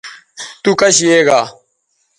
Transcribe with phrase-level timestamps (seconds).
[0.63, 1.39] تو کش یے گا